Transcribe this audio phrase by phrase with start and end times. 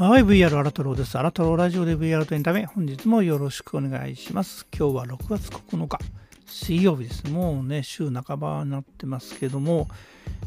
[0.00, 1.18] はい、VR アラトロです。
[1.18, 4.66] アラトロラジオで VR とエンタメ、本日もよろしくお願いします。
[4.74, 5.98] 今日は6月9日、
[6.46, 7.30] 水曜日です。
[7.30, 9.88] もうね、週半ばになってますけども、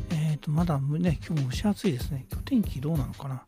[0.09, 2.25] えっ、ー、と、まだね、今日も蒸し暑いですね。
[2.31, 3.45] 今日天気どうなのかな？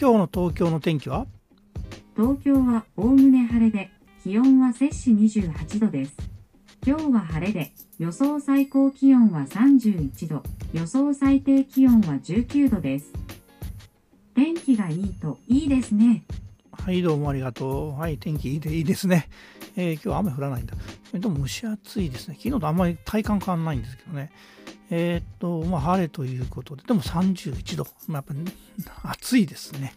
[0.00, 1.26] 今日の東京の天気は？
[2.14, 3.90] 東京はおおむね晴れで、
[4.22, 6.14] 気温は摂氏28度です。
[6.86, 13.21] 今日は晴れで、予想最高気温は31度、予想最低気温は19度です。
[14.34, 16.24] 天気がいいといいですね。
[16.72, 18.00] はい、どうもありがとう。
[18.00, 19.28] はい、天気いいでいいですね。
[19.76, 20.74] えー、今日は雨降らないんだ。
[21.12, 22.36] でも蒸し暑いですね。
[22.38, 24.32] 昨日とあんまり体感変わらないんですけどね。
[24.90, 27.86] えー、っと、まあ、晴れということで、でも31度。
[28.06, 28.44] まあ、やっ
[29.02, 29.94] ぱ暑いですね。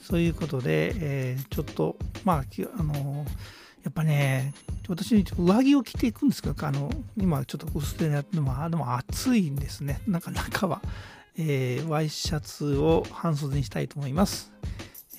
[0.00, 2.44] そういうことで、えー、ちょっと、まあ、
[2.78, 3.24] あの
[3.82, 4.54] やっぱね、
[4.88, 10.00] 私、上着を着ていくんですけど、あの今ちょっと薄手のやっても、でも暑いんですね。
[10.06, 10.80] なんか中は。
[11.36, 14.52] えー、ワイシャツを半袖にしたいと思います。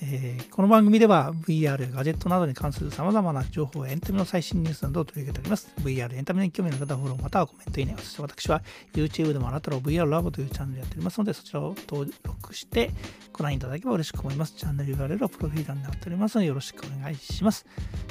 [0.02, 5.72] えー、この番組では VR やガジェットなどに関する様々な情報やエンタメの最新ニュースなどを取り上げております。
[5.80, 7.94] VR エンタメに興味の方はフォローまたはコメントいいね。
[7.98, 8.62] そして私は
[8.94, 12.90] YouTube でもあなたの VR ラボというチャンネルやっておりますので、そちらを登録して
[13.32, 14.54] ご覧いただければ嬉しく思います。
[14.54, 17.66] チャンネル URL はプロフィールになっておりますので、よろしくお願いします。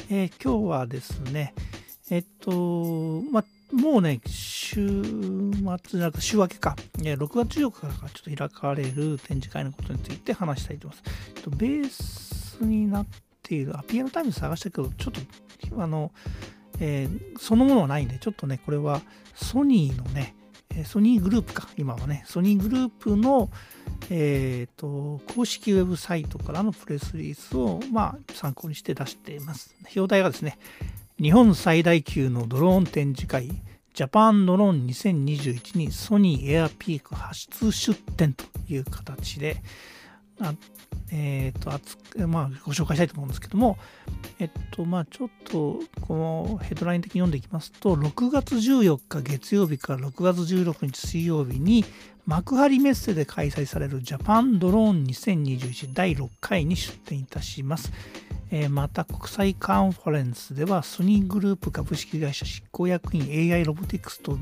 [0.09, 1.53] えー、今日はですね、
[2.09, 4.21] えっと、まもうね、
[4.65, 11.43] 週末じゃなく週明けか、6月14日からちょっと開かれる展示会のことについて話したいと思います。
[11.43, 13.05] とベースになっ
[13.43, 16.11] ている、アピアノタイム探したけど、ちょっと、あの、
[16.79, 19.01] えー、そのものはないんで、ちょっとね、これは
[19.35, 20.35] ソニーのね、
[20.83, 23.49] ソニーグループか、今はね、ソニーグループの、
[24.09, 29.75] えーと、公式ウェブサイトからのプレスリリースを、まあ、参考にして出しています。
[29.95, 30.57] 表題がですね、
[31.21, 33.49] 日本最大級のドローン展示会、
[33.95, 39.63] ジャパンドローン2021にソニーエアピーク発出出展という形で、
[40.39, 40.53] あ
[41.11, 43.77] えっ、ー、と、まあ、ご紹介したいと思うんですけども、
[44.39, 51.85] えっと、まあ、ちょっと、このヘッドライン的に読んでいきますと、6月14日月曜日から6月16日水曜日に、
[52.25, 57.91] 幕張メッセで開催されるジャパンドローン2021第6回に出展いたします。
[58.51, 64.37] えまた国際カンファレンスではソニーグループ株式会社執行役員 AI ロボティクスと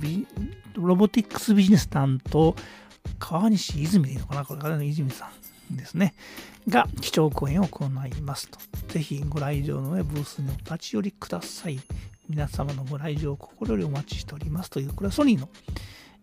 [0.76, 2.56] ロボティクスビジネス担当
[3.18, 4.46] 川西泉でいいのかな？
[4.46, 6.14] これからの泉さんですね。
[6.68, 8.60] が基調講演を行いますと。
[8.88, 11.80] ぜひご来場の上ブースにお立ち寄りください。
[12.30, 15.50] 皆様のご来場を心よりお待ちしておりますというこれはソニーの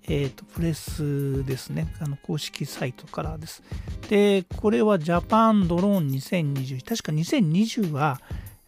[0.09, 3.63] えーと、プレスですね、あの公式サイトからです。
[4.09, 8.21] で、これはジャパンドローン2020、確か2020は、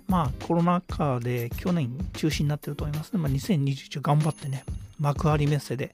[0.06, 3.18] まあコロナ禍で去年中止になってると思いますね。
[3.18, 4.64] まあ、2021頑張ってね、
[5.00, 5.90] 幕張メッセで、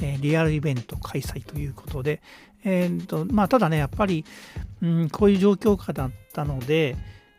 [0.00, 2.20] え、リアルイベント開催ということで、
[2.64, 4.24] えーとまあ、ただね、やっぱり、
[4.82, 6.96] うん、こういう状況下だったので、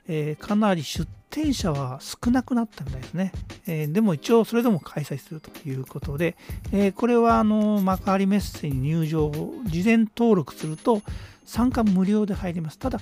[0.08, 3.32] えー、かなり出店者は少なくなったみたいですね。
[3.68, 6.36] えー、でも一応それでも開催するということで、
[6.72, 11.02] えー、これはあの幕張メッセに入場を事前登録すると
[11.46, 12.80] 参加無料で入ります。
[12.80, 13.00] ただ、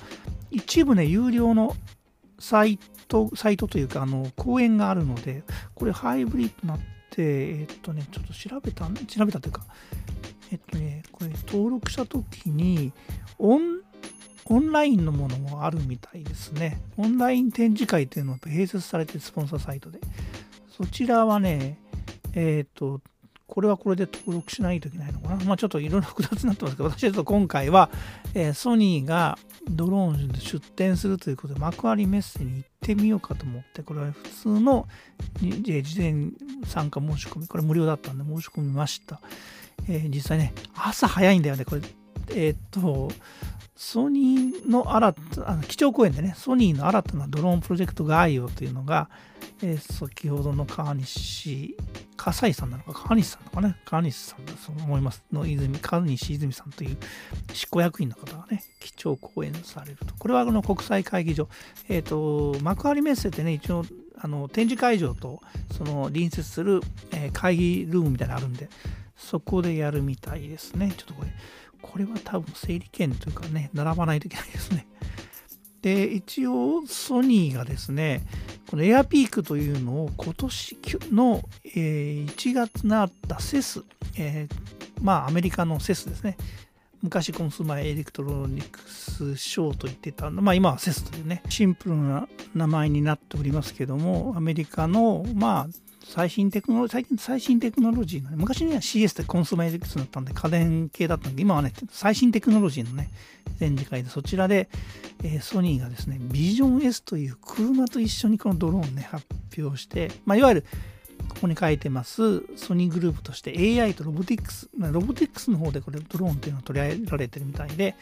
[0.51, 1.75] 一部ね、有料の
[2.39, 5.43] サイト、サイトというか、あの、講演があるので、
[5.75, 9.65] これハイブリッドになって、えっとね、ちょっと調べた、調べたというか、
[10.51, 12.91] えっとね、これ登録したときに、
[13.39, 13.81] オン
[14.49, 16.81] オンラインのものもあるみたいですね。
[16.97, 19.99] オンライン展示会っていうのは併設されてスポンサーサイトで。
[20.69, 21.79] そちらはね、
[22.33, 23.01] えっ、と、
[23.47, 25.43] これはこれで登録しないといけないのかな。
[25.45, 27.89] まあちょっといろいろ複雑になってますけど、私はちょっと今回は、
[28.33, 29.37] えー、ソニーが
[29.69, 34.87] ドローンで出展するということで、幕張メッセに行ってみようかと思って、これは普通の
[35.39, 36.31] 事前
[36.65, 39.21] 参加申し込み、これ無料だったんで申し込みました。
[39.87, 41.81] えー、実際ね、朝早いんだよね、これ。
[42.29, 43.09] えー、っと、
[43.75, 49.09] ソニーの新た、あの基調講演でね、ソニーの新たなドローンプロジェクト概要というのが、
[49.61, 51.77] えー、先ほどの川西、
[52.15, 56.97] 笠井さんなのか、川西さんなのかね、川西さんだと思いますの泉、川西泉さんという
[57.53, 60.15] 執行役員の方がね、基調講演されると。
[60.17, 61.47] これはあの国際会議場、
[61.87, 63.85] えっ、と、幕張メッセってね、一応、
[64.19, 65.41] あの展示会場と
[65.77, 66.81] その隣接する、
[67.11, 68.69] えー、会議ルームみたいなのあるんで、
[69.15, 70.91] そこでやるみたいですね。
[70.97, 71.31] ちょっとこれ、
[71.91, 74.87] これは多分整理券というかね、並ばないといけないですね。
[75.81, 78.25] で、一応ソニーがですね、
[78.69, 80.77] このエアピークというのを今年
[81.11, 83.83] の、え1月になったセス、
[84.17, 84.55] えー、
[85.01, 86.37] まあアメリカのセスですね。
[87.01, 103.09] 昔コンスマーエレクトロニクスショーと言ってたまあ今はセスというね、シンプルな名前になっておりますけども、アメリカの、まあ、最新テクノロジー、最近最新テクノロジーのね、昔には CS でコンスメディクスだったんで家電系だったんで、今はね、最新テクノロジーのね、
[103.59, 104.69] 展示会で、そちらで、
[105.23, 109.25] えー、ソニーがですね、ビジョン S という車と一緒にこのドローンね、発
[109.57, 110.65] 表して、まあ、いわゆる、
[111.27, 117.95] ここに書いてます、ソニーグループとして AI とロボティックス、ロボティックスの方でこれドローンっていうのは取り上げられてるみたいで、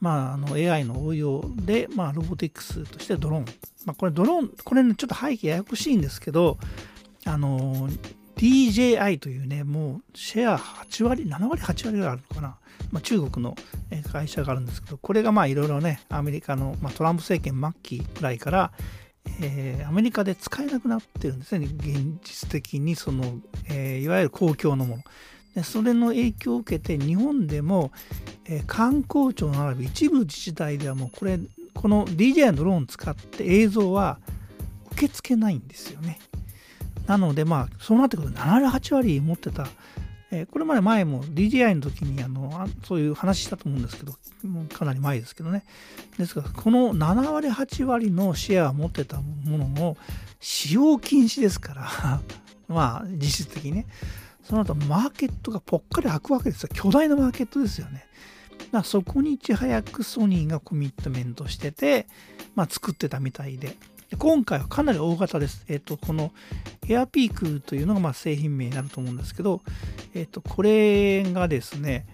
[0.00, 3.44] まあ、あの AI の応用で、まあ、ロボティックスとしてドローン。
[3.84, 6.58] まあ、これドローン、これね、ちょっと背景ややこしいんですけど、
[7.24, 7.88] あの、
[8.36, 12.56] DJI というね、もうシェア8割、7割、8割ぐらいあるのかな。
[12.92, 13.56] まあ、中国の
[14.10, 18.72] 会社があるんですけど、これがまあいろいろね、アメリカの、まあ、トランプ政権末期くらいから、
[19.40, 25.02] えー、アメリカで使えなくなってるんですね、現実的にその、えー、いわゆる公共のもの。
[25.54, 27.90] でそれの影響を受けて日本でも、
[28.44, 31.38] えー、観光庁並び一部自治体ではもうこれ
[31.74, 34.18] この DJI のドローンを使って映像は
[34.92, 36.18] 受け付けないんですよね。
[37.08, 39.66] なのでまあそうなってくると7割8割持ってた、
[40.30, 44.12] えー、これまで前も DJI の時にあのそういう話したと思うんですけど
[44.72, 45.64] かなり前ですけどね
[46.18, 49.96] ですからこの7割8割のシェアを持ってたものの
[50.38, 52.20] 使用禁止ですから
[52.68, 53.86] まあ実質的にね
[54.44, 56.70] その後マーケットがぽっかり開くわけですよ。
[56.72, 58.06] 巨大なマーケットですよね。
[58.58, 62.06] だからそこにいち早くソニーがコミットメントしてて、
[62.54, 63.76] まあ、作ってたみたいで。
[64.10, 65.64] で今回はかなり大型です。
[65.68, 66.32] えっ、ー、と、この
[66.88, 69.60] エアピークというのがまあ製品名になると思うんですけど、
[70.14, 72.06] えっ、ー、と、これがですね、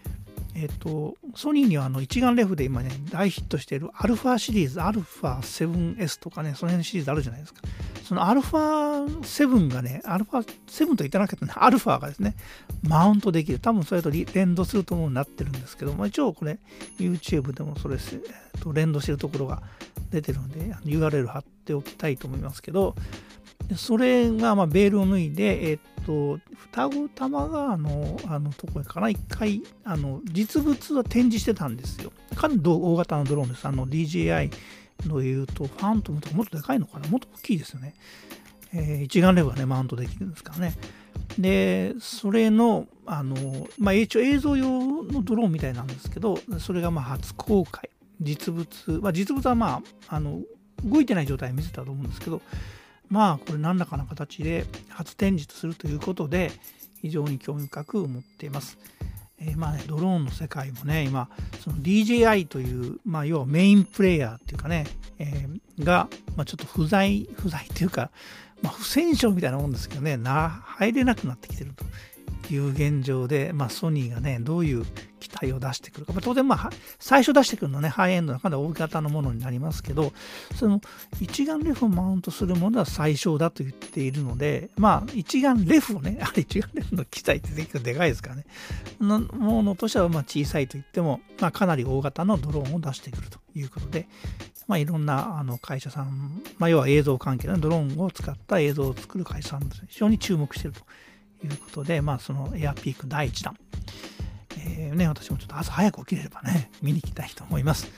[0.57, 7.63] えっ、ー、と、ソニーにはあの一眼レフで今ね、大ヒットしているアルファシリーズ、アルファ 7S とかね、その辺のシリーズあるじゃないですか。
[8.05, 12.35] そのアルファ7がね、アルファ7と言ってなかったね、アルファがですね、
[12.83, 13.59] マウントできる。
[13.59, 16.59] 多分それと連動すると思うになってるんですけど、まあ、一応これ、
[16.99, 19.63] YouTube でもそれ、えー、と連動してるところが
[20.15, 22.95] 出てるので、URL 貼っておきたいと思いますけど、
[23.77, 32.13] それがまあベールを脱いで、えっ、と、双子玉川のあのところから一回、あの、実物は展示してたんですよ。
[32.35, 33.67] かなり大型のドローンです。
[33.67, 34.51] あの、DJI
[35.07, 37.95] の言うと、ファントムとかもっとでかいのかなもっと大きいですよね。
[38.73, 40.75] えー、一眼レフがね、マウントできるんですからね。
[41.39, 47.89] で、それの、あの、まあ、一応映像用のドローンみたいなんですけど、それがまあ初公開。
[48.21, 48.67] 実物、
[49.01, 50.41] まあ、実物はまあ、あの、
[50.85, 52.43] 動いてない状態見せたと思うんですけど、
[53.09, 56.53] まあ、これ何らかの形で初展示とするということで、
[57.01, 58.79] 非常に興味深く思っています。
[59.39, 61.29] えー、まあね、ドローンの世界もね、今、
[61.63, 64.87] その DJI という、まあ、要はメインプレイヤーっていうかね、
[65.19, 68.11] えー、が、まあ、ちょっと不在、不在っていうか、
[68.63, 71.73] まあ、不戦勝みたいなもんですけどね、な入れなくなってきてる
[72.47, 74.87] という現状で、まあ、ソニーがね、どういう
[75.45, 76.13] 機体を出してくるか。
[76.13, 80.13] まあ、当然、まあ、最初出してくるのはね、ハイエンドのかなり大型のものになりますけど、
[80.55, 80.81] その
[81.21, 88.47] 一眼レフをマウントするものは最小だと言っているので、まあ、一眼レフをね、あれ一眼レフの機体って結構でかいですからね、
[89.01, 94.09] のものとしてはまあ小さいと言っても、まあ、かなり大型のドローンを出してくるということで、
[94.67, 103.57] まあ、いろんなあの会社さん、まあ、要は映像関係のドローンを使った映像を作る会社さん、非常に注目しているということで、まあ、そのエアピーク第1弾、
[104.59, 107.89] えー、ね、私もちょっと朝早く起きれればね、見に行きたいと思います。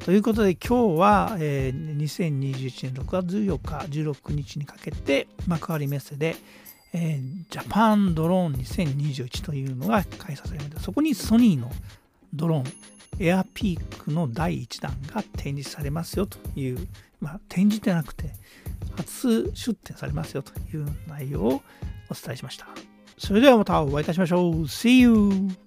[0.00, 6.36] ということで今日は、えー、2021年6月14日、16日にかけて幕張メッセで、
[6.92, 7.20] えー、
[7.50, 10.80] ジャパンドローン2021というのが開催されました。
[10.80, 11.72] そこにソニーの
[12.32, 12.64] ドローン、
[13.18, 16.86] エアピークの第1弾が展示されますよという、
[17.20, 18.30] まあ、展示でなくて
[18.96, 21.62] 初出展されますよという内容を
[22.10, 22.95] お伝えしました。
[23.18, 24.52] それではまたお会いいたしましょう。
[24.64, 25.65] See you!